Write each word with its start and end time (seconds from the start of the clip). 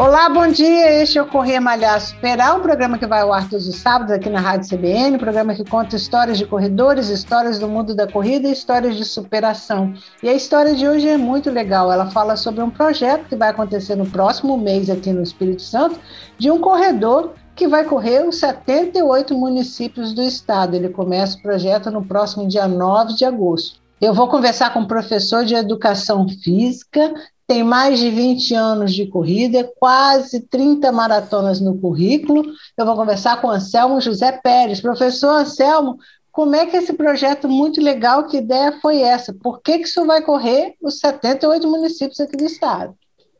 Olá, 0.00 0.30
bom 0.30 0.48
dia. 0.48 1.02
Este 1.02 1.18
é 1.18 1.22
o 1.22 1.26
Correr 1.26 1.60
Malhar 1.60 2.00
Superar, 2.00 2.56
um 2.56 2.62
programa 2.62 2.96
que 2.96 3.06
vai 3.06 3.20
ao 3.20 3.34
ar 3.34 3.46
todos 3.50 3.68
os 3.68 3.76
sábados 3.76 4.14
aqui 4.14 4.30
na 4.30 4.40
Rádio 4.40 4.66
CBN, 4.70 5.16
um 5.16 5.18
programa 5.18 5.54
que 5.54 5.62
conta 5.62 5.94
histórias 5.94 6.38
de 6.38 6.46
corredores, 6.46 7.10
histórias 7.10 7.58
do 7.58 7.68
mundo 7.68 7.94
da 7.94 8.10
corrida 8.10 8.48
e 8.48 8.52
histórias 8.52 8.96
de 8.96 9.04
superação. 9.04 9.92
E 10.22 10.28
a 10.30 10.32
história 10.32 10.74
de 10.74 10.88
hoje 10.88 11.06
é 11.06 11.18
muito 11.18 11.50
legal. 11.50 11.92
Ela 11.92 12.10
fala 12.10 12.34
sobre 12.34 12.62
um 12.62 12.70
projeto 12.70 13.28
que 13.28 13.36
vai 13.36 13.50
acontecer 13.50 13.94
no 13.94 14.06
próximo 14.06 14.56
mês 14.56 14.88
aqui 14.88 15.12
no 15.12 15.22
Espírito 15.22 15.60
Santo, 15.60 16.00
de 16.38 16.50
um 16.50 16.62
corredor 16.62 17.34
que 17.54 17.68
vai 17.68 17.84
correr 17.84 18.26
os 18.26 18.40
78 18.40 19.36
municípios 19.36 20.14
do 20.14 20.22
estado. 20.22 20.74
Ele 20.74 20.88
começa 20.88 21.36
o 21.36 21.42
projeto 21.42 21.90
no 21.90 22.02
próximo 22.02 22.48
dia 22.48 22.66
9 22.66 23.16
de 23.16 23.26
agosto. 23.26 23.79
Eu 24.00 24.14
vou 24.14 24.28
conversar 24.28 24.72
com 24.72 24.80
o 24.80 24.88
professor 24.88 25.44
de 25.44 25.54
educação 25.54 26.26
física, 26.26 27.12
tem 27.46 27.62
mais 27.62 27.98
de 27.98 28.08
20 28.10 28.54
anos 28.54 28.94
de 28.94 29.06
corrida, 29.06 29.70
quase 29.78 30.40
30 30.40 30.90
maratonas 30.90 31.60
no 31.60 31.76
currículo. 31.76 32.44
Eu 32.78 32.86
vou 32.86 32.96
conversar 32.96 33.40
com 33.42 33.48
o 33.48 33.50
Anselmo 33.50 34.00
José 34.00 34.32
Pérez. 34.32 34.80
Professor 34.80 35.40
Anselmo, 35.40 35.98
como 36.32 36.56
é 36.56 36.64
que 36.64 36.78
esse 36.78 36.94
projeto 36.94 37.46
muito 37.46 37.78
legal, 37.82 38.26
que 38.26 38.38
ideia 38.38 38.78
foi 38.80 39.02
essa? 39.02 39.34
Por 39.34 39.60
que, 39.60 39.78
que 39.78 39.84
isso 39.84 40.06
vai 40.06 40.22
correr 40.22 40.74
os 40.80 40.98
78 41.00 41.68
municípios 41.68 42.20
aqui 42.20 42.38
do 42.38 42.44
estado? 42.44 42.94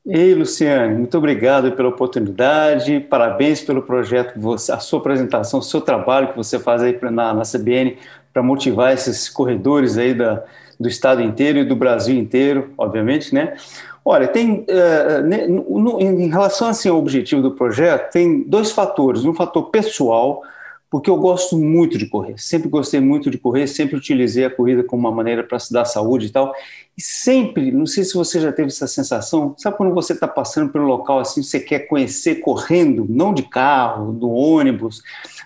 Ei, 0.05 0.35
Luciane, 0.35 0.95
muito 0.95 1.17
obrigado 1.17 1.73
pela 1.73 1.91
oportunidade, 1.91 3.01
parabéns 3.01 3.61
pelo 3.61 3.83
projeto, 3.83 4.35
a 4.73 4.79
sua 4.79 4.99
apresentação, 4.99 5.61
o 5.61 5.63
seu 5.63 5.81
trabalho 5.81 6.29
que 6.29 6.37
você 6.37 6.59
faz 6.59 6.83
aí 6.83 6.99
na, 7.03 7.35
na 7.35 7.43
CBN 7.43 7.99
para 8.33 8.43
motivar 8.43 8.93
esses 8.93 9.29
corredores 9.29 9.99
aí 9.99 10.15
da, 10.15 10.43
do 10.79 10.89
estado 10.89 11.23
inteiro 11.23 11.59
e 11.59 11.65
do 11.65 11.77
Brasil 11.77 12.17
inteiro, 12.17 12.73
obviamente, 12.79 13.35
né? 13.35 13.57
Olha, 14.05 14.27
tem 14.27 14.65
uh, 14.69 15.69
no, 15.69 16.01
em 16.01 16.29
relação 16.29 16.69
assim, 16.69 16.89
ao 16.89 16.97
objetivo 16.97 17.43
do 17.43 17.51
projeto, 17.51 18.11
tem 18.11 18.43
dois 18.43 18.73
fatores. 18.73 19.25
Um 19.25 19.35
fator 19.35 19.71
pessoal, 19.71 20.43
porque 20.91 21.11
eu 21.11 21.17
gosto 21.17 21.59
muito 21.59 21.99
de 21.99 22.07
correr, 22.07 22.35
sempre 22.39 22.69
gostei 22.69 22.99
muito 22.99 23.31
de 23.31 23.37
correr, 23.37 23.67
sempre 23.67 23.97
utilizei 23.97 24.47
a 24.47 24.51
corrida 24.51 24.83
como 24.83 25.07
uma 25.07 25.15
maneira 25.15 25.45
para 25.45 25.59
se 25.59 25.71
dar 25.71 25.85
saúde 25.85 26.27
e 26.27 26.31
tal. 26.31 26.55
E 26.97 27.03
sempre, 27.03 27.71
não 27.71 27.87
sei 27.87 28.03
se 28.05 28.15
você 28.15 28.41
já 28.41 28.51
teve 28.51 28.69
essa 28.69 28.87
sensação, 28.87 29.55
sabe 29.59 29.77
quando 29.77 29.95
você 29.95 30.15
está 30.15 30.27
passando 30.27 30.73
pelo 30.73 30.87
local 30.87 31.21
assim, 31.21 31.43
você 31.43 31.61
quer 31.61 31.81
conhecer 31.81 32.37
correndo, 32.37 33.07
não 33.09 33.35
de 33.35 33.43
carro, 33.43 34.13
do 34.13 34.31
ônibus. 34.31 35.03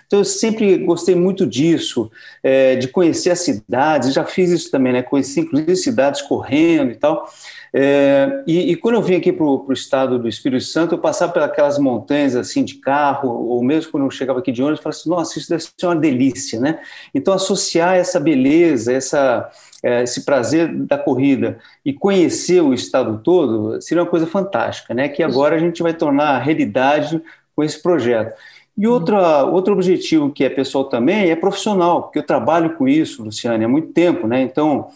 Então 0.07 0.19
eu 0.19 0.25
sempre 0.25 0.77
gostei 0.77 1.15
muito 1.15 1.45
disso, 1.45 2.11
é, 2.43 2.75
de 2.75 2.87
conhecer 2.87 3.31
as 3.31 3.39
cidades, 3.39 4.13
já 4.13 4.23
fiz 4.23 4.51
isso 4.51 4.71
também, 4.71 4.93
né? 4.93 5.01
Conheci 5.01 5.41
inclusive 5.41 5.75
cidades 5.75 6.21
correndo 6.21 6.91
e 6.91 6.95
tal. 6.95 7.27
É, 7.77 8.41
e, 8.47 8.71
e, 8.71 8.75
quando 8.77 8.95
eu 8.95 9.01
vim 9.01 9.15
aqui 9.15 9.33
para 9.33 9.43
o 9.43 9.73
estado 9.73 10.17
do 10.17 10.29
Espírito 10.29 10.63
Santo, 10.63 10.95
eu 10.95 10.97
passava 10.97 11.49
pelas 11.49 11.77
montanhas 11.77 12.33
assim 12.33 12.63
de 12.63 12.75
carro, 12.75 13.29
ou 13.29 13.61
mesmo 13.61 13.91
quando 13.91 14.05
eu 14.05 14.11
chegava 14.11 14.39
aqui 14.39 14.49
de 14.49 14.63
ônibus, 14.63 14.79
eu 14.79 14.83
falava 14.83 14.97
assim, 14.97 15.09
nossa, 15.09 15.37
isso 15.37 15.49
deve 15.49 15.61
ser 15.61 15.85
uma 15.85 15.95
delícia, 15.97 16.57
né? 16.57 16.79
Então, 17.13 17.33
associar 17.33 17.97
essa 17.97 18.17
beleza, 18.17 18.93
essa, 18.93 19.51
é, 19.83 20.03
esse 20.03 20.23
prazer 20.23 20.73
da 20.73 20.97
corrida 20.97 21.57
e 21.83 21.91
conhecer 21.91 22.61
o 22.61 22.73
estado 22.73 23.19
todo 23.21 23.81
seria 23.81 24.03
uma 24.03 24.09
coisa 24.09 24.25
fantástica, 24.25 24.93
né? 24.93 25.09
Que 25.09 25.21
agora 25.21 25.57
a 25.57 25.59
gente 25.59 25.83
vai 25.83 25.93
tornar 25.93 26.39
realidade 26.39 27.21
com 27.53 27.61
esse 27.61 27.81
projeto. 27.81 28.33
E 28.77 28.87
outra, 28.87 29.43
outro 29.45 29.73
objetivo 29.73 30.31
que 30.31 30.43
é 30.43 30.49
pessoal 30.49 30.85
também 30.85 31.29
é 31.29 31.35
profissional, 31.35 32.03
porque 32.03 32.19
eu 32.19 32.23
trabalho 32.23 32.75
com 32.75 32.87
isso, 32.87 33.23
Luciane, 33.23 33.63
há 33.63 33.67
muito 33.67 33.93
tempo, 33.93 34.27
né? 34.27 34.41
Então, 34.41 34.89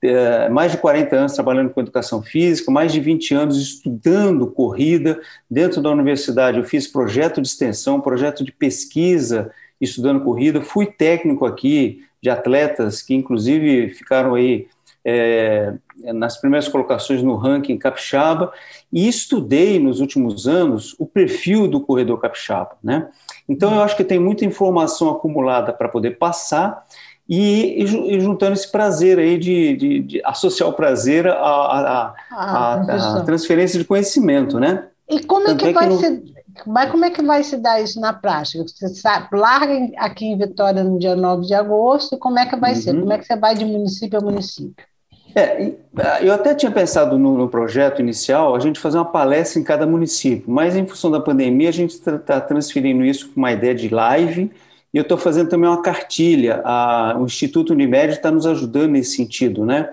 é, 0.00 0.48
mais 0.48 0.70
de 0.70 0.78
40 0.78 1.16
anos 1.16 1.32
trabalhando 1.32 1.70
com 1.70 1.80
educação 1.80 2.22
física, 2.22 2.70
mais 2.70 2.92
de 2.92 3.00
20 3.00 3.34
anos 3.34 3.56
estudando 3.56 4.46
corrida 4.46 5.20
dentro 5.50 5.80
da 5.80 5.90
universidade. 5.90 6.58
Eu 6.58 6.64
fiz 6.64 6.86
projeto 6.86 7.40
de 7.40 7.48
extensão, 7.48 8.00
projeto 8.00 8.44
de 8.44 8.52
pesquisa 8.52 9.50
estudando 9.80 10.22
corrida. 10.22 10.60
Fui 10.60 10.86
técnico 10.86 11.44
aqui 11.44 12.04
de 12.22 12.30
atletas 12.30 13.02
que, 13.02 13.14
inclusive, 13.14 13.90
ficaram 13.94 14.34
aí 14.34 14.68
é, 15.04 15.74
nas 16.14 16.38
primeiras 16.38 16.66
colocações 16.66 17.22
no 17.22 17.36
ranking 17.36 17.76
capixaba 17.76 18.52
e 18.92 19.06
estudei 19.06 19.78
nos 19.78 20.00
últimos 20.00 20.48
anos 20.48 20.96
o 20.98 21.06
perfil 21.06 21.68
do 21.68 21.80
corredor 21.80 22.20
capixaba, 22.20 22.76
né? 22.82 23.08
Então 23.48 23.74
eu 23.74 23.82
acho 23.82 23.96
que 23.96 24.04
tem 24.04 24.18
muita 24.18 24.44
informação 24.44 25.10
acumulada 25.10 25.72
para 25.72 25.88
poder 25.88 26.12
passar 26.12 26.84
e, 27.28 27.82
e, 27.82 28.20
juntando 28.20 28.52
esse 28.52 28.70
prazer 28.70 29.18
aí 29.18 29.38
de, 29.38 29.76
de, 29.76 30.00
de 30.00 30.22
associar 30.24 30.68
o 30.68 30.74
prazer 30.74 31.26
à, 31.26 31.34
à, 31.34 32.14
ah, 32.30 33.22
transferência 33.24 33.78
de 33.78 33.84
conhecimento, 33.84 34.58
né? 34.58 34.88
E 35.08 35.20
como 35.24 35.48
é 35.48 35.54
que, 35.54 35.64
é 35.64 35.68
que 35.68 35.74
vai 35.74 35.88
no... 35.88 35.98
se, 35.98 36.34
como 36.62 37.04
é 37.04 37.10
que 37.10 37.22
vai 37.22 37.42
se 37.42 37.56
dar 37.56 37.80
isso 37.80 38.00
na 38.00 38.12
prática? 38.12 38.62
Você 38.62 38.88
sabe, 38.88 39.28
larga 39.32 39.90
aqui 39.98 40.26
em 40.26 40.38
Vitória 40.38 40.84
no 40.84 40.98
dia 40.98 41.16
9 41.16 41.46
de 41.46 41.54
agosto, 41.54 42.18
como 42.18 42.38
é 42.38 42.46
que 42.46 42.56
vai 42.56 42.74
uhum. 42.74 42.80
ser? 42.80 43.00
Como 43.00 43.12
é 43.12 43.18
que 43.18 43.24
você 43.24 43.36
vai 43.36 43.54
de 43.54 43.64
município 43.64 44.18
a 44.18 44.22
município? 44.22 44.86
É, 45.36 45.72
ah, 45.96 46.22
eu 46.22 46.32
até 46.32 46.54
tinha 46.54 46.70
pensado 46.70 47.18
no, 47.18 47.36
no, 47.36 47.48
projeto 47.48 48.00
inicial 48.00 48.54
a 48.54 48.60
gente 48.60 48.78
fazer 48.78 48.98
uma 48.98 49.04
palestra 49.04 49.60
em 49.60 49.64
cada 49.64 49.84
município, 49.84 50.44
mas 50.46 50.76
em 50.76 50.86
função 50.86 51.10
da 51.10 51.18
pandemia 51.18 51.68
a 51.68 51.72
gente 51.72 51.90
está 51.90 52.40
transferindo 52.40 53.04
isso 53.04 53.30
com 53.30 53.40
uma 53.40 53.50
ideia 53.50 53.74
de 53.74 53.88
live 53.88 54.50
e 54.92 54.96
eu 54.96 55.02
estou 55.02 55.18
fazendo 55.18 55.48
também 55.48 55.68
uma 55.68 55.82
cartilha. 55.82 56.62
A, 56.64 57.16
o 57.18 57.24
Instituto 57.24 57.72
Unimed 57.72 58.12
está 58.12 58.30
nos 58.30 58.46
ajudando 58.46 58.92
nesse 58.92 59.16
sentido, 59.16 59.66
né? 59.66 59.90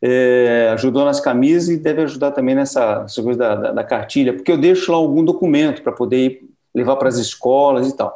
É, 0.00 0.70
ajudou 0.72 1.04
nas 1.04 1.20
camisas 1.20 1.68
e 1.68 1.76
deve 1.76 2.02
ajudar 2.02 2.30
também 2.30 2.54
nessa, 2.54 3.00
nessa 3.02 3.22
coisa 3.22 3.38
da, 3.38 3.54
da, 3.56 3.72
da, 3.72 3.84
cartilha, 3.84 4.32
porque 4.32 4.50
eu 4.50 4.56
deixo 4.56 4.92
lá 4.92 4.96
algum 4.96 5.24
documento 5.24 5.82
para 5.82 5.92
poder 5.92 6.40
levar 6.74 6.96
para 6.96 7.08
as 7.08 7.16
escolas 7.18 7.88
e 7.88 7.96
tal. 7.96 8.14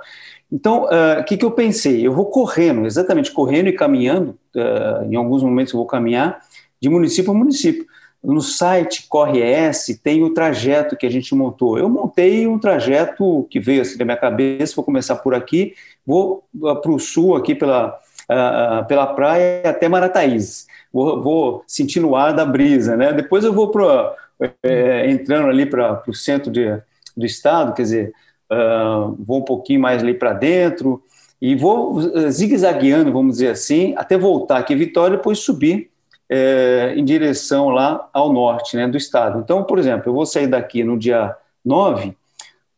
Então, 0.51 0.87
ah, 0.91 1.17
o 1.19 1.21
uh, 1.21 1.25
que, 1.25 1.37
que 1.37 1.45
eu 1.45 1.51
pensei? 1.51 2.07
Eu 2.07 2.13
vou 2.13 2.27
correndo, 2.27 2.87
exatamente 2.87 3.33
correndo 3.33 3.69
e 3.69 3.73
caminhando, 3.73 4.39
uh, 4.55 5.05
em 5.11 5.17
alguns 5.17 5.43
momentos 5.43 5.73
eu 5.73 5.79
vou 5.79 5.87
caminhar, 5.87 6.41
de 6.83 6.89
município 6.89 7.31
a 7.31 7.35
município. 7.35 7.87
No 8.23 8.41
site 8.41 9.07
Corre 9.09 9.41
S 9.41 9.97
tem 9.99 10.25
o 10.25 10.35
trajeto 10.35 10.97
que 10.97 11.07
a 11.07 11.11
gente 11.11 11.33
montou. 11.33 11.79
Eu 11.79 11.89
montei 11.89 12.47
um 12.47 12.59
trajeto 12.59 13.47
que 13.49 13.61
veio 13.61 13.83
assim 13.83 13.97
da 13.97 14.05
minha 14.05 14.17
cabeça, 14.17 14.75
vou 14.75 14.85
começar 14.85 15.17
por 15.17 15.33
aqui, 15.33 15.75
vou 16.05 16.45
para 16.61 16.91
o 16.91 16.99
sul 16.99 17.37
aqui 17.37 17.55
pela, 17.55 17.97
uh, 18.29 18.85
pela 18.87 19.07
praia 19.07 19.71
até 19.71 19.89
Marataízes. 19.89 20.67
Vou, 20.93 21.23
vou 21.23 21.65
sentindo 21.69 22.09
o 22.09 22.17
ar 22.17 22.35
da 22.35 22.45
brisa, 22.45 22.97
né? 22.97 23.13
Depois 23.13 23.45
eu 23.45 23.53
vou 23.53 23.71
para 23.71 24.15
é, 24.63 25.09
entrando 25.09 25.49
ali 25.49 25.67
para 25.67 26.03
o 26.07 26.15
centro 26.15 26.51
de, 26.51 26.67
do 27.17 27.25
estado, 27.25 27.75
quer 27.75 27.83
dizer, 27.83 28.13
uh, 28.51 29.17
vou 29.21 29.39
um 29.39 29.45
pouquinho 29.45 29.81
mais 29.81 30.03
ali 30.03 30.15
para 30.15 30.33
dentro 30.33 31.01
e 31.41 31.55
vou 31.55 32.01
zigue-zagueando, 32.29 33.13
vamos 33.13 33.35
dizer 33.35 33.51
assim, 33.51 33.95
até 33.97 34.19
voltar 34.19 34.59
aqui 34.59 34.75
em 34.75 34.79
Vitória, 34.79 35.17
depois 35.17 35.39
subir 35.39 35.92
é, 36.35 36.95
em 36.97 37.05
direção 37.05 37.69
lá 37.69 38.09
ao 38.11 38.33
norte 38.33 38.75
né, 38.75 38.89
do 38.89 38.97
estado. 38.97 39.39
Então, 39.39 39.63
por 39.65 39.79
exemplo, 39.79 40.09
eu 40.09 40.15
vou 40.15 40.25
sair 40.25 40.47
daqui 40.47 40.83
no 40.83 40.99
dia 40.99 41.37
9, 41.63 42.17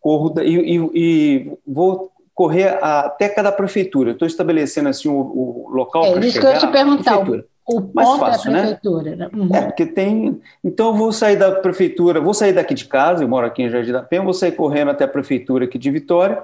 corro 0.00 0.34
e, 0.40 0.76
e, 0.76 0.90
e 0.92 1.52
vou 1.64 2.10
correr 2.34 2.76
até 2.82 3.28
cada 3.28 3.52
prefeitura. 3.52 4.10
Estou 4.10 4.26
estabelecendo 4.26 4.88
assim 4.88 5.08
o, 5.08 5.14
o 5.14 5.68
local 5.70 6.04
é, 6.04 6.12
para 6.12 6.22
chegar. 6.22 6.24
É 6.24 6.28
isso 6.28 6.40
que 6.40 6.46
eu 6.46 6.68
te 6.68 6.72
perguntar. 6.72 7.18
O 7.66 7.80
mais 7.94 8.18
fácil, 8.18 8.52
da 8.52 8.58
prefeitura. 8.58 9.16
Né? 9.16 9.30
Uhum. 9.32 9.54
É, 9.54 9.62
porque 9.62 9.86
tem. 9.86 10.40
Então, 10.62 10.88
eu 10.88 10.94
vou 10.94 11.12
sair 11.12 11.36
da 11.36 11.52
prefeitura, 11.52 12.20
vou 12.20 12.34
sair 12.34 12.52
daqui 12.52 12.74
de 12.74 12.86
casa, 12.86 13.22
eu 13.22 13.28
moro 13.28 13.46
aqui 13.46 13.62
em 13.62 13.70
Jardim 13.70 13.92
da 13.92 14.02
Penha, 14.02 14.22
vou 14.22 14.34
sair 14.34 14.52
correndo 14.52 14.90
até 14.90 15.04
a 15.04 15.08
prefeitura 15.08 15.64
aqui 15.64 15.78
de 15.78 15.92
Vitória. 15.92 16.42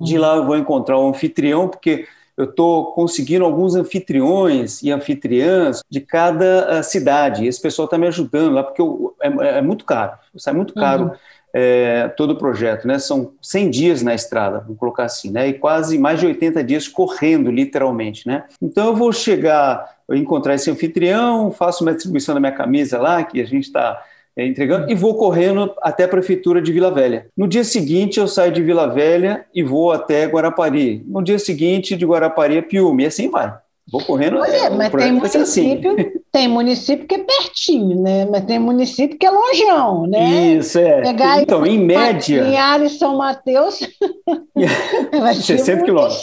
De 0.00 0.14
uhum. 0.14 0.20
lá 0.20 0.36
eu 0.36 0.46
vou 0.46 0.56
encontrar 0.56 0.96
o 0.96 1.08
anfitrião, 1.08 1.66
porque 1.66 2.06
eu 2.36 2.44
estou 2.44 2.92
conseguindo 2.92 3.44
alguns 3.44 3.74
anfitriões 3.74 4.82
e 4.82 4.92
anfitriãs 4.92 5.82
de 5.88 6.00
cada 6.00 6.80
uh, 6.80 6.84
cidade. 6.84 7.46
Esse 7.46 7.60
pessoal 7.60 7.86
está 7.86 7.96
me 7.96 8.06
ajudando 8.06 8.52
lá, 8.52 8.62
porque 8.62 8.80
eu, 8.80 9.14
é, 9.22 9.58
é, 9.58 9.62
muito 9.62 9.84
caro, 9.84 10.12
sai 10.36 10.52
muito 10.52 10.74
caro 10.74 11.04
uhum. 11.04 11.10
é, 11.54 12.08
todo 12.08 12.32
o 12.32 12.36
projeto, 12.36 12.86
né? 12.86 12.98
São 12.98 13.32
100 13.40 13.70
dias 13.70 14.02
na 14.02 14.14
estrada, 14.14 14.60
vamos 14.60 14.78
colocar 14.78 15.04
assim, 15.04 15.30
né? 15.30 15.48
E 15.48 15.54
quase 15.54 15.98
mais 15.98 16.20
de 16.20 16.26
80 16.26 16.62
dias 16.62 16.86
correndo, 16.86 17.50
literalmente, 17.50 18.26
né? 18.28 18.44
Então 18.60 18.88
eu 18.88 18.96
vou 18.96 19.12
chegar, 19.12 19.96
encontrar 20.10 20.54
esse 20.54 20.70
anfitrião, 20.70 21.50
faço 21.50 21.84
uma 21.84 21.94
distribuição 21.94 22.34
da 22.34 22.40
minha 22.40 22.52
camisa 22.52 22.98
lá, 22.98 23.24
que 23.24 23.40
a 23.40 23.46
gente 23.46 23.64
está 23.64 23.98
é, 23.98 24.04
entregando, 24.44 24.90
e 24.90 24.94
vou 24.94 25.14
correndo 25.14 25.72
até 25.80 26.04
a 26.04 26.08
prefeitura 26.08 26.60
de 26.60 26.72
Vila 26.72 26.90
Velha. 26.90 27.26
No 27.36 27.48
dia 27.48 27.64
seguinte, 27.64 28.20
eu 28.20 28.28
saio 28.28 28.52
de 28.52 28.62
Vila 28.62 28.86
Velha 28.86 29.46
e 29.54 29.62
vou 29.62 29.92
até 29.92 30.26
Guarapari. 30.26 31.02
No 31.06 31.22
dia 31.22 31.38
seguinte, 31.38 31.96
de 31.96 32.04
Guarapari 32.04 32.58
a 32.58 32.62
Piume, 32.62 33.04
e 33.04 33.06
assim 33.06 33.30
vai. 33.30 33.54
Vou 33.90 34.04
correndo. 34.04 34.38
Pois 34.38 34.52
é, 34.52 34.68
mas 34.68 34.92
tem 34.92 35.12
município, 35.12 35.92
assim. 35.92 36.12
tem 36.32 36.48
município 36.48 37.06
que 37.06 37.14
é 37.14 37.18
pertinho, 37.18 38.02
né? 38.02 38.26
Mas 38.26 38.44
tem 38.44 38.58
município 38.58 39.18
que 39.18 39.26
é 39.26 39.30
longeão, 39.30 40.06
né? 40.06 40.54
Isso, 40.54 40.78
é. 40.78 41.02
Pegar 41.02 41.42
então, 41.42 41.64
em 41.66 41.78
média. 41.78 42.46
Em 42.46 42.56
área 42.56 42.88
São 42.88 43.16
Mateus. 43.16 43.80
60 45.34 45.84
quilômetros. 45.84 46.22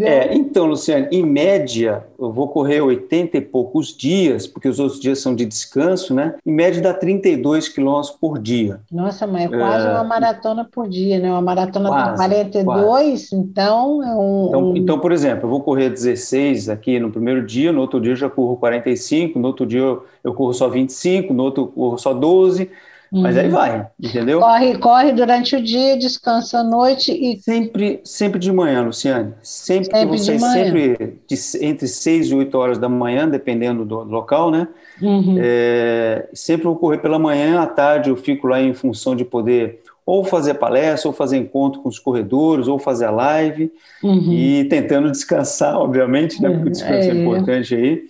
É, 0.00 0.34
então, 0.34 0.66
Luciano, 0.66 1.06
em 1.10 1.22
média, 1.22 2.04
eu 2.18 2.32
vou 2.32 2.48
correr 2.48 2.80
80 2.80 3.36
e 3.36 3.40
poucos 3.40 3.94
dias, 3.96 4.46
porque 4.46 4.68
os 4.68 4.78
outros 4.78 5.00
dias 5.00 5.20
são 5.20 5.34
de 5.34 5.44
descanso, 5.44 6.14
né? 6.14 6.34
Em 6.44 6.52
média 6.52 6.80
dá 6.80 6.94
32 6.94 7.68
quilômetros 7.68 8.10
por 8.10 8.38
dia. 8.38 8.80
Nossa, 8.90 9.26
mas 9.26 9.44
é 9.44 9.48
quase 9.56 9.86
é... 9.86 9.90
uma 9.90 10.04
maratona 10.04 10.64
por 10.70 10.88
dia, 10.88 11.18
né? 11.18 11.30
Uma 11.30 11.42
maratona 11.42 11.88
quase, 11.88 12.16
42, 12.16 12.84
quase. 12.84 13.36
então 13.36 14.02
é 14.02 14.14
um 14.14 14.46
então, 14.48 14.70
um... 14.70 14.76
então, 14.76 14.98
por 14.98 15.12
exemplo, 15.12 15.44
eu 15.44 15.50
vou 15.50 15.60
correr 15.60 15.90
16 15.90 16.68
aqui 16.68 16.98
no 16.98 17.10
primeiro 17.10 17.44
dia, 17.44 17.72
no 17.72 17.80
outro 17.80 18.00
dia 18.00 18.12
eu 18.12 18.16
já 18.16 18.30
corro 18.30 18.56
45, 18.56 18.95
no 19.38 19.48
outro 19.48 19.66
dia 19.66 19.80
eu, 19.80 20.04
eu 20.22 20.34
corro 20.34 20.52
só 20.52 20.68
25, 20.68 21.32
no 21.32 21.42
outro 21.42 21.64
eu 21.64 21.66
corro 21.68 21.98
só 21.98 22.12
12, 22.12 22.70
uhum. 23.12 23.22
mas 23.22 23.36
aí 23.36 23.46
uhum. 23.46 23.52
vai, 23.52 23.86
entendeu? 24.00 24.40
Corre, 24.40 24.78
corre 24.78 25.12
durante 25.12 25.56
o 25.56 25.62
dia, 25.62 25.96
descansa 25.96 26.60
à 26.60 26.64
noite 26.64 27.12
e. 27.12 27.38
Sempre, 27.40 28.00
sempre 28.04 28.38
de 28.38 28.52
manhã, 28.52 28.82
Luciane. 28.82 29.34
Sempre, 29.42 29.84
sempre 29.84 30.00
que 30.00 30.06
você 30.06 30.38
sempre 30.38 31.18
de, 31.26 31.36
entre 31.64 31.88
6 31.88 32.28
e 32.28 32.34
8 32.34 32.58
horas 32.58 32.78
da 32.78 32.88
manhã, 32.88 33.28
dependendo 33.28 33.84
do 33.84 34.02
local, 34.04 34.50
né? 34.50 34.68
Uhum. 35.00 35.36
É, 35.38 36.28
sempre 36.32 36.64
vou 36.64 36.76
correr 36.76 36.98
pela 36.98 37.18
manhã, 37.18 37.60
à 37.60 37.66
tarde 37.66 38.10
eu 38.10 38.16
fico 38.16 38.46
lá 38.46 38.60
em 38.60 38.72
função 38.74 39.14
de 39.14 39.24
poder 39.24 39.82
ou 40.06 40.24
fazer 40.24 40.54
palestra, 40.54 41.08
ou 41.08 41.12
fazer 41.12 41.36
encontro 41.36 41.80
com 41.82 41.88
os 41.88 41.98
corredores, 41.98 42.68
ou 42.68 42.78
fazer 42.78 43.06
a 43.06 43.10
live, 43.10 43.72
uhum. 44.04 44.32
e 44.32 44.64
tentando 44.66 45.10
descansar, 45.10 45.76
obviamente, 45.76 46.40
né, 46.40 46.48
porque 46.48 46.68
o 46.68 46.70
descanso 46.70 47.08
é, 47.08 47.10
é 47.10 47.14
importante 47.14 47.74
aí. 47.74 48.04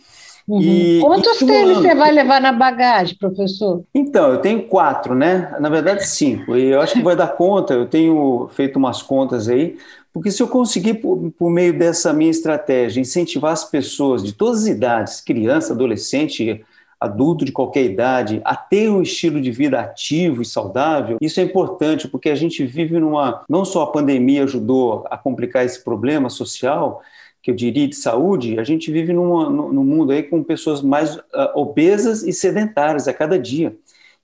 Uhum. 0.49 0.61
E, 0.63 1.01
Quantos 1.01 1.41
e 1.41 1.47
tênis 1.47 1.79
você 1.79 1.95
vai 1.95 2.13
levar 2.13 2.41
na 2.41 2.53
bagagem, 2.53 3.17
professor? 3.19 3.83
Então, 3.93 4.31
eu 4.33 4.39
tenho 4.39 4.63
quatro, 4.69 5.15
né? 5.15 5.57
Na 5.59 5.69
verdade, 5.69 6.07
cinco. 6.07 6.57
E 6.57 6.67
eu 6.67 6.81
acho 6.81 6.95
que 6.95 7.03
vai 7.03 7.17
dar 7.17 7.29
conta, 7.29 7.75
eu 7.75 7.87
tenho 7.87 8.49
feito 8.53 8.77
umas 8.77 9.03
contas 9.03 9.49
aí, 9.49 9.77
porque 10.13 10.31
se 10.31 10.43
eu 10.43 10.49
conseguir, 10.49 10.95
por, 10.95 11.31
por 11.37 11.51
meio 11.51 11.77
dessa 11.77 12.13
minha 12.13 12.31
estratégia, 12.31 13.01
incentivar 13.01 13.53
as 13.53 13.65
pessoas 13.65 14.23
de 14.23 14.33
todas 14.33 14.63
as 14.63 14.69
idades, 14.69 15.21
criança, 15.21 15.73
adolescente, 15.73 16.65
adulto 16.99 17.45
de 17.45 17.53
qualquer 17.53 17.85
idade 17.85 18.41
a 18.45 18.57
ter 18.57 18.89
um 18.89 19.03
estilo 19.03 19.41
de 19.41 19.51
vida 19.51 19.79
ativo 19.81 20.41
e 20.41 20.45
saudável, 20.45 21.19
isso 21.21 21.41
é 21.41 21.43
importante 21.43 22.09
porque 22.09 22.31
a 22.31 22.35
gente 22.35 22.65
vive 22.65 22.99
numa. 22.99 23.45
Não 23.49 23.65
só 23.65 23.83
a 23.83 23.91
pandemia 23.91 24.45
ajudou 24.45 25.05
a 25.11 25.19
complicar 25.19 25.65
esse 25.65 25.83
problema 25.83 26.31
social, 26.31 27.03
que 27.47 27.53
eu 27.53 27.55
diria 27.55 27.87
de 27.87 27.95
saúde, 27.95 28.59
a 28.59 28.65
gente 28.65 28.91
vive 28.91 29.13
numa, 29.13 29.49
num 29.49 29.85
mundo 29.85 30.11
aí 30.11 30.25
com 30.25 30.43
pessoas 30.43 30.83
mais 30.83 31.15
uh, 31.15 31.23
obesas 31.55 32.25
e 32.25 32.33
sedentárias 32.33 33.07
a 33.07 33.13
cada 33.13 33.39
dia. 33.39 33.73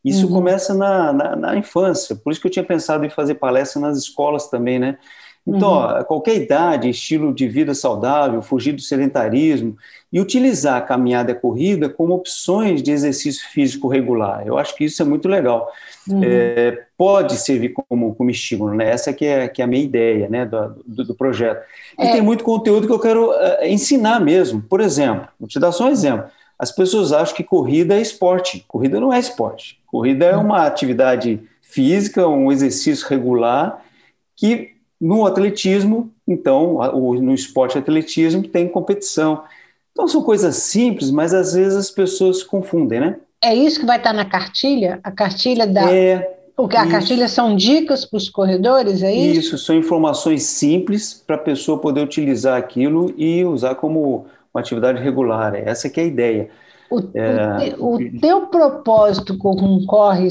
Isso 0.05 0.27
uhum. 0.27 0.33
começa 0.33 0.75
na, 0.75 1.13
na, 1.13 1.37
na, 1.37 1.57
infância, 1.57 2.17
por 2.17 2.33
isso 2.33 2.41
que 2.41 2.49
eu 2.49 2.51
tinha 2.51 2.65
pensado 2.65 3.05
em 3.05 3.09
fazer 3.09 3.35
palestra 3.35 3.81
nas 3.81 3.97
escolas 3.97 4.49
também, 4.51 4.81
né? 4.81 4.99
Então, 5.47 5.71
uhum. 5.71 5.77
ó, 5.77 6.05
qualquer 6.05 6.37
idade, 6.37 6.89
estilo 6.89 7.35
de 7.35 7.49
vida 7.49 7.75
saudável, 7.75 8.41
fugir 8.43 8.73
do 8.73 8.81
sedentarismo 8.81 9.77
e 10.12 10.21
utilizar 10.21 10.77
a 10.77 10.81
caminhada 10.81 11.33
e 11.33 11.35
a 11.35 11.39
corrida 11.39 11.89
como 11.89 12.15
opções 12.15 12.81
de 12.81 12.93
exercício 12.93 13.49
físico 13.49 13.89
regular. 13.89 14.47
Eu 14.47 14.56
acho 14.56 14.77
que 14.77 14.85
isso 14.85 15.03
é 15.03 15.05
muito 15.05 15.29
legal. 15.29 15.69
Uhum. 16.09 16.21
É, 16.23 16.85
pode 16.97 17.37
servir 17.37 17.71
como, 17.71 18.15
como 18.15 18.31
estímulo, 18.31 18.75
né? 18.75 18.89
Essa 18.89 19.12
que 19.12 19.25
é, 19.25 19.49
que 19.49 19.61
é 19.61 19.65
a 19.65 19.69
minha 19.69 19.83
ideia 19.83 20.29
né, 20.29 20.47
do, 20.47 20.81
do, 20.87 21.05
do 21.06 21.15
projeto. 21.15 21.65
E 21.99 22.06
é. 22.06 22.12
tem 22.12 22.23
muito 22.23 22.45
conteúdo 22.45 22.87
que 22.87 22.93
eu 22.93 23.00
quero 23.00 23.31
uh, 23.31 23.65
ensinar 23.65 24.21
mesmo. 24.21 24.62
Por 24.62 24.81
exemplo, 24.81 25.27
vou 25.41 25.49
te 25.49 25.59
dar 25.59 25.73
só 25.73 25.87
um 25.87 25.91
exemplo. 25.91 26.31
As 26.56 26.71
pessoas 26.71 27.12
acham 27.12 27.35
que 27.35 27.43
corrida 27.43 27.97
é 27.97 28.00
esporte. 28.00 28.65
Corrida 28.69 29.00
não 29.00 29.12
é 29.12 29.19
esporte. 29.19 29.81
Corrida 29.87 30.27
é 30.27 30.37
uhum. 30.37 30.45
uma 30.45 30.67
atividade 30.67 31.41
física, 31.61 32.29
um 32.29 32.53
exercício 32.53 33.09
regular 33.09 33.83
que 34.37 34.72
no 35.02 35.26
atletismo, 35.26 36.12
então, 36.28 36.78
no 37.20 37.34
esporte 37.34 37.76
atletismo, 37.76 38.46
tem 38.46 38.69
competição. 38.69 39.43
Então, 39.90 40.06
são 40.06 40.22
coisas 40.22 40.54
simples, 40.54 41.10
mas 41.10 41.34
às 41.34 41.54
vezes 41.54 41.76
as 41.76 41.90
pessoas 41.90 42.38
se 42.38 42.44
confundem, 42.46 43.00
né? 43.00 43.16
É 43.43 43.52
isso 43.52 43.81
que 43.81 43.87
vai 43.87 43.96
estar 43.96 44.12
na 44.12 44.25
cartilha? 44.25 45.00
A 45.02 45.10
cartilha 45.10 45.66
da. 45.66 45.93
É. 45.93 46.38
Porque 46.54 46.76
a 46.76 46.82
isso. 46.82 46.93
cartilha 46.93 47.26
são 47.26 47.56
dicas 47.56 48.04
para 48.04 48.16
os 48.16 48.28
corredores, 48.28 49.02
é 49.02 49.12
isso? 49.12 49.40
Isso, 49.40 49.58
são 49.58 49.75
informações 49.75 50.44
simples 50.44 51.12
para 51.26 51.34
a 51.34 51.40
pessoa 51.40 51.78
poder 51.78 52.04
utilizar 52.04 52.56
aquilo 52.56 53.12
e 53.16 53.44
usar 53.44 53.75
como 53.75 54.26
uma 54.54 54.60
atividade 54.60 55.02
regular. 55.02 55.56
Essa 55.56 55.90
que 55.90 55.99
é 55.99 56.04
a 56.04 56.06
ideia. 56.06 56.50
O, 56.88 57.00
é... 57.14 57.75
o, 57.76 57.96
o 57.96 58.20
teu 58.20 58.46
propósito 58.46 59.37
com 59.37 59.50
o 59.50 59.84
Corre 59.84 60.28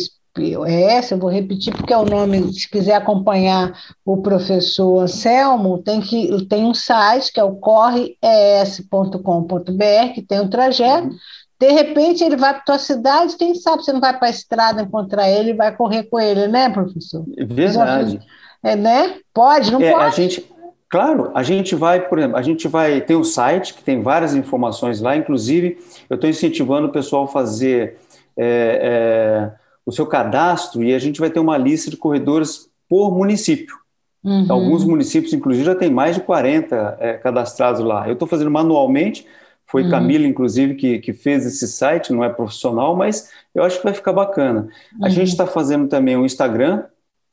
é 0.66 0.94
essa, 0.94 1.13
eu 1.13 1.19
vou 1.19 1.30
repetir 1.30 1.75
porque 1.75 1.92
é 1.92 1.98
o 1.98 2.06
nome, 2.06 2.54
se 2.54 2.69
quiser 2.69 2.95
acompanhar 2.95 3.78
o 4.06 4.22
professor 4.22 5.01
Anselmo, 5.01 5.80
tem, 5.80 6.00
que, 6.00 6.45
tem 6.45 6.63
um 6.63 6.74
site 6.74 7.33
que 7.33 7.39
é 7.39 7.44
o 7.44 7.56
correes.com.br, 7.56 10.13
que 10.13 10.22
tem 10.22 10.39
um 10.39 10.50
trajeto. 10.50 11.07
Uhum. 11.07 11.16
De 11.60 11.72
repente 11.72 12.24
ele 12.24 12.38
vai 12.38 12.54
para 12.54 12.62
a 12.62 12.66
tua 12.66 12.80
cidade, 12.80 13.36
quem 13.36 13.54
sabe 13.56 13.83
você 13.83 13.92
não 13.92 14.00
vai 14.00 14.18
para 14.18 14.30
a 14.30 14.31
estrada 14.31 14.81
encontrar 14.81 15.30
ele 15.30 15.51
e 15.51 15.56
vai 15.56 15.75
correr 15.75 16.04
com 16.04 16.19
ele, 16.19 16.48
né, 16.48 16.69
professor? 16.69 17.25
Verdade. 17.38 18.22
É, 18.63 18.75
né? 18.75 19.19
Pode, 19.33 19.72
não 19.72 19.81
é, 19.81 19.92
pode? 19.92 20.06
A 20.06 20.10
gente, 20.10 20.50
claro, 20.89 21.31
a 21.36 21.44
gente 21.44 21.75
vai, 21.75 22.07
por 22.07 22.18
exemplo, 22.18 22.38
a 22.38 22.42
gente 22.42 22.68
vai, 22.68 23.01
tem 23.01 23.18
um 23.18 23.24
site 23.24 23.74
que 23.74 23.83
tem 23.83 24.01
várias 24.01 24.33
informações 24.33 25.01
lá, 25.01 25.16
inclusive 25.16 25.78
eu 26.10 26.16
estou 26.16 26.30
incentivando 26.30 26.88
o 26.88 26.92
pessoal 26.92 27.25
a 27.25 27.28
fazer. 27.28 27.98
É, 28.38 29.51
é, 29.54 29.61
o 29.86 29.92
seu 29.92 30.06
cadastro 30.06 30.83
e 30.83 30.94
a 30.94 31.00
gente 31.00 31.19
vai 31.19 31.30
ter 31.30 31.39
uma 31.39 31.57
lista 31.57 31.89
de 31.89 31.98
corredores 31.98 32.69
por 32.88 33.12
município. 33.16 33.75
Uhum. 34.24 34.45
Alguns 34.50 34.83
municípios, 34.83 35.33
inclusive, 35.33 35.66
já 35.66 35.75
tem 35.75 35.89
mais 35.89 36.16
de 36.16 36.22
40 36.22 36.98
é, 37.00 37.13
cadastrados 37.13 37.81
lá. 37.81 38.07
Eu 38.07 38.13
estou 38.13 38.28
fazendo 38.28 38.51
manualmente, 38.51 39.25
foi 39.66 39.83
uhum. 39.83 39.89
Camila, 39.89 40.28
inclusive, 40.28 40.75
que, 40.75 41.00
que 41.00 41.13
fez 41.13 41.45
esse 41.45 41.68
site, 41.68 42.13
não 42.13 42.24
é 42.24 42.30
profissional, 42.30 42.95
mas 42.95 43.31
eu 43.56 43.63
acho 43.63 43.78
que 43.78 43.83
vai 43.83 43.94
ficar 43.94 44.13
bacana. 44.13 44.68
Uhum. 45.00 45.06
A 45.06 45.10
gente 45.10 45.30
está 45.30 45.48
fazendo 45.48 45.88
também 45.88 46.18
o 46.18 46.25
Instagram, 46.25 46.83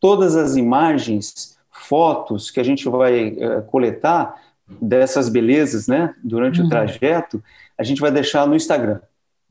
todas 0.01 0.37
as 0.37 0.57
imagens, 0.57 1.59
fotos 1.71 2.51
que 2.51 2.61
a 2.61 2.63
gente 2.63 2.89
vai 2.89 3.37
é, 3.39 3.61
coletar 3.63 4.41
dessas 4.81 5.29
belezas, 5.29 5.89
né, 5.89 6.15
durante 6.23 6.61
o 6.61 6.65
uhum. 6.65 6.69
trajeto, 6.69 7.43
a 7.77 7.83
gente 7.83 8.01
vai 8.01 8.11
deixar 8.11 8.47
no 8.47 8.55
Instagram. 8.55 9.01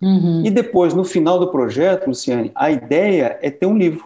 Uhum. 0.01 0.43
E 0.45 0.51
depois, 0.51 0.93
no 0.93 1.03
final 1.03 1.39
do 1.39 1.51
projeto, 1.51 2.07
Luciane, 2.07 2.51
a 2.55 2.69
ideia 2.69 3.37
é 3.41 3.49
ter 3.49 3.65
um 3.65 3.77
livro. 3.77 4.05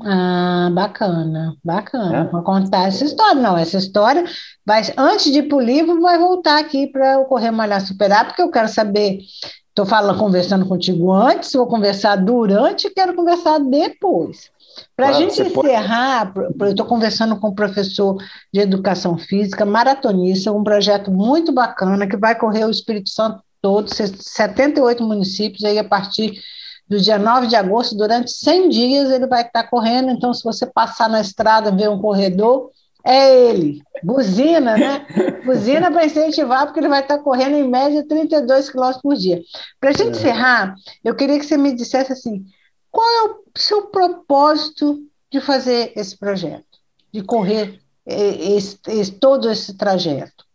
Ah, 0.00 0.70
bacana, 0.72 1.56
bacana. 1.64 2.18
É? 2.18 2.24
Vou 2.24 2.42
contar 2.42 2.86
essa 2.86 3.04
história. 3.04 3.40
Não, 3.40 3.56
essa 3.56 3.78
história 3.78 4.24
vai, 4.64 4.82
antes 4.96 5.32
de 5.32 5.40
ir 5.40 5.48
para 5.48 5.56
o 5.56 5.60
livro, 5.60 6.00
vai 6.00 6.18
voltar 6.18 6.58
aqui 6.58 6.86
para 6.86 7.18
o 7.18 7.24
Correr 7.24 7.50
Malhar 7.50 7.80
Superar, 7.80 8.26
porque 8.26 8.42
eu 8.42 8.50
quero 8.50 8.68
saber. 8.68 9.20
Estou 9.68 9.86
falando, 9.86 10.18
conversando 10.18 10.66
contigo 10.66 11.12
antes, 11.12 11.52
vou 11.52 11.66
conversar 11.66 12.16
durante 12.16 12.88
e 12.88 12.90
quero 12.90 13.14
conversar 13.14 13.60
depois. 13.60 14.50
Para 14.96 15.06
a 15.06 15.10
claro, 15.10 15.30
gente 15.30 15.40
encerrar, 15.40 16.32
pode... 16.34 16.54
eu 16.60 16.68
estou 16.70 16.84
conversando 16.84 17.38
com 17.38 17.48
o 17.48 17.50
um 17.50 17.54
professor 17.54 18.16
de 18.52 18.60
educação 18.60 19.16
física, 19.16 19.64
maratonista, 19.64 20.52
um 20.52 20.64
projeto 20.64 21.12
muito 21.12 21.52
bacana 21.52 22.08
que 22.08 22.16
vai 22.16 22.36
correr 22.36 22.64
o 22.64 22.70
Espírito 22.70 23.08
Santo 23.08 23.40
todos, 23.60 23.94
78 23.94 25.02
municípios, 25.02 25.64
aí 25.64 25.78
a 25.78 25.84
partir 25.84 26.40
do 26.88 26.98
dia 26.98 27.18
9 27.18 27.46
de 27.46 27.56
agosto, 27.56 27.96
durante 27.96 28.30
100 28.30 28.68
dias 28.68 29.10
ele 29.10 29.26
vai 29.26 29.42
estar 29.42 29.64
correndo, 29.64 30.10
então 30.10 30.32
se 30.32 30.42
você 30.42 30.66
passar 30.66 31.08
na 31.08 31.20
estrada 31.20 31.70
ver 31.70 31.90
um 31.90 32.00
corredor, 32.00 32.70
é 33.04 33.50
ele, 33.50 33.80
buzina, 34.02 34.76
né? 34.76 35.06
Buzina 35.44 35.90
para 35.90 36.04
incentivar, 36.04 36.66
porque 36.66 36.80
ele 36.80 36.88
vai 36.88 37.00
estar 37.00 37.18
correndo 37.18 37.56
em 37.56 37.66
média 37.66 38.06
32 38.06 38.68
quilômetros 38.68 39.02
por 39.02 39.14
dia. 39.14 39.40
Para 39.80 39.90
a 39.90 39.92
gente 39.92 40.08
é. 40.08 40.10
encerrar, 40.10 40.74
eu 41.04 41.14
queria 41.14 41.38
que 41.38 41.46
você 41.46 41.56
me 41.56 41.74
dissesse 41.74 42.12
assim, 42.12 42.44
qual 42.90 43.06
é 43.06 43.30
o 43.30 43.42
seu 43.56 43.86
propósito 43.86 45.00
de 45.30 45.40
fazer 45.40 45.92
esse 45.96 46.18
projeto, 46.18 46.66
de 47.12 47.22
correr 47.22 47.80
esse, 48.04 48.78
esse, 48.88 49.12
todo 49.12 49.50
esse 49.50 49.76
trajeto? 49.76 50.47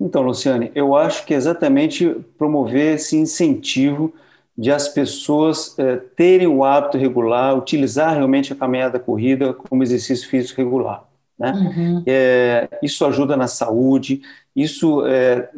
Então, 0.00 0.22
Luciane, 0.22 0.70
eu 0.74 0.96
acho 0.96 1.24
que 1.24 1.34
é 1.34 1.36
exatamente 1.36 2.08
promover 2.36 2.94
esse 2.94 3.16
incentivo 3.16 4.12
de 4.56 4.70
as 4.70 4.88
pessoas 4.88 5.76
é, 5.78 5.96
terem 5.96 6.46
o 6.46 6.64
hábito 6.64 6.96
regular, 6.96 7.56
utilizar 7.56 8.14
realmente 8.14 8.52
a 8.52 8.56
caminhada 8.56 8.98
corrida 8.98 9.52
como 9.52 9.82
exercício 9.82 10.28
físico 10.28 10.60
regular. 10.60 11.04
Né? 11.36 11.52
Uhum. 11.52 12.02
É, 12.06 12.68
isso 12.80 13.04
ajuda 13.04 13.36
na 13.36 13.48
saúde, 13.48 14.22
isso, 14.54 15.04
é, 15.04 15.48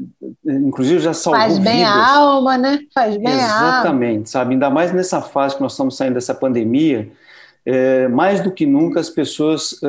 inclusive, 0.43 1.01
já 1.01 1.13
salvou 1.13 1.43
Faz 1.43 1.59
bem 1.59 1.79
vidas. 1.79 1.93
a 1.93 2.17
alma, 2.17 2.57
né? 2.57 2.81
Faz 2.95 3.17
bem 3.19 3.27
Exatamente, 3.27 3.43
a 3.43 3.69
Exatamente, 3.69 4.31
sabe? 4.31 4.55
Ainda 4.55 4.71
mais 4.71 4.93
nessa 4.93 5.21
fase 5.21 5.57
que 5.57 5.63
nós 5.63 5.73
estamos 5.73 5.95
saindo 5.95 6.15
dessa 6.15 6.35
pandemia, 6.35 7.13
é, 7.67 8.07
mais 8.07 8.41
do 8.41 8.53
que 8.53 8.65
nunca 8.65 9.01
as 9.01 9.11
pessoas 9.11 9.81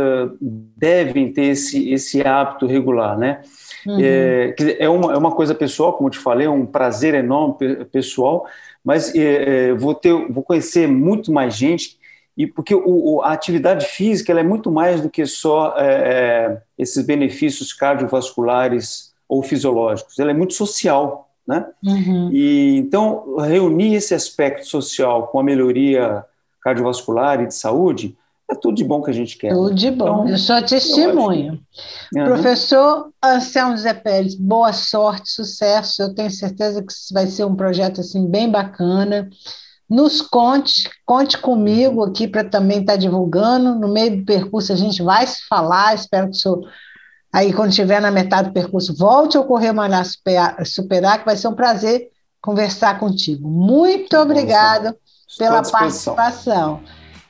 devem 0.75 1.31
ter 1.31 1.43
esse, 1.43 1.91
esse 1.91 2.21
hábito 2.21 2.65
regular, 2.65 3.17
né? 3.17 3.41
Uhum. 3.85 3.99
É, 4.01 4.55
é, 4.79 4.89
uma, 4.89 5.13
é 5.13 5.17
uma 5.17 5.31
coisa 5.31 5.55
pessoal, 5.55 5.93
como 5.93 6.07
eu 6.07 6.11
te 6.11 6.19
falei, 6.19 6.47
é 6.47 6.49
um 6.49 6.65
prazer 6.65 7.13
enorme 7.13 7.85
pessoal, 7.85 8.45
mas 8.83 9.13
é, 9.15 9.69
é, 9.69 9.73
vou, 9.73 9.93
ter, 9.93 10.13
vou 10.29 10.43
conhecer 10.43 10.87
muito 10.87 11.31
mais 11.31 11.55
gente, 11.55 11.97
e 12.35 12.45
porque 12.45 12.75
o, 12.75 13.21
a 13.21 13.31
atividade 13.31 13.85
física 13.85 14.31
é 14.31 14.43
muito 14.43 14.69
mais 14.69 15.01
do 15.01 15.09
que 15.09 15.25
só 15.25 15.75
é, 15.77 15.85
é, 15.85 16.61
esses 16.77 17.03
benefícios 17.05 17.73
cardiovasculares 17.73 19.13
ou 19.27 19.41
fisiológicos, 19.41 20.19
ela 20.19 20.31
é 20.31 20.33
muito 20.33 20.53
social, 20.53 21.29
né? 21.47 21.65
Uhum. 21.83 22.29
E 22.31 22.77
então 22.77 23.37
reunir 23.37 23.95
esse 23.95 24.13
aspecto 24.13 24.67
social 24.67 25.27
com 25.27 25.39
a 25.39 25.43
melhoria 25.43 26.23
cardiovascular 26.67 27.41
e 27.41 27.47
de 27.47 27.55
saúde 27.55 28.17
é 28.49 28.55
tudo 28.55 28.75
de 28.75 28.83
bom 28.83 29.01
que 29.01 29.09
a 29.09 29.13
gente 29.13 29.37
quer. 29.37 29.53
Tudo 29.53 29.73
de 29.73 29.91
bom. 29.91 30.23
Então, 30.23 30.29
eu 30.29 30.37
sou 30.37 30.61
testemunho. 30.61 31.59
Eu 32.15 32.21
uhum. 32.21 32.27
Professor 32.29 33.09
Anselmo 33.23 33.77
Zé 33.77 33.93
Pérez, 33.93 34.35
boa 34.35 34.71
sorte, 34.71 35.29
sucesso. 35.29 36.01
Eu 36.01 36.15
tenho 36.15 36.31
certeza 36.31 36.81
que 36.81 36.93
vai 37.13 37.27
ser 37.27 37.45
um 37.45 37.55
projeto 37.55 38.01
assim 38.01 38.25
bem 38.25 38.49
bacana. 38.49 39.29
Nos 39.89 40.21
conte, 40.21 40.89
conte 41.05 41.37
comigo 41.37 42.03
aqui 42.03 42.27
para 42.27 42.43
também 42.43 42.79
estar 42.79 42.93
tá 42.93 42.99
divulgando. 42.99 43.75
No 43.75 43.89
meio 43.89 44.17
do 44.17 44.25
percurso 44.25 44.71
a 44.71 44.77
gente 44.77 45.01
vai 45.03 45.27
se 45.27 45.45
falar. 45.47 45.93
Espero 45.93 46.29
que 46.29 46.37
o 46.37 46.39
senhor, 46.39 46.61
aí 47.33 47.51
quando 47.51 47.71
estiver 47.71 48.01
na 48.01 48.11
metade 48.11 48.49
do 48.49 48.53
percurso, 48.53 48.95
volte 48.95 49.35
ao 49.35 49.45
Correr 49.45 49.73
Malhar 49.73 50.05
Superar, 50.05 51.19
que 51.19 51.25
vai 51.25 51.35
ser 51.35 51.49
um 51.49 51.55
prazer 51.55 52.09
conversar 52.41 52.97
contigo. 52.97 53.49
Muito 53.49 54.15
pela 55.37 55.63
participação. 55.63 56.81